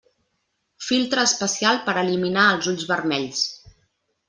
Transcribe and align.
Filtre 0.85 1.25
especial 1.29 1.79
per 1.91 1.95
eliminar 2.05 2.47
els 2.55 2.71
ulls 2.73 2.89
vermells. 2.95 3.45